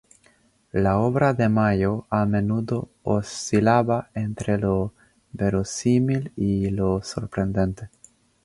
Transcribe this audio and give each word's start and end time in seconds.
La 0.85 0.91
obra 0.99 1.31
de 1.35 1.47
Mayo 1.47 2.07
a 2.09 2.25
menudo 2.25 2.89
oscilaba 3.03 4.09
entre 4.15 4.57
lo 4.57 4.93
verosímil 5.31 6.31
y 6.35 6.71
lo 6.71 7.03
sorprendente. 7.03 7.91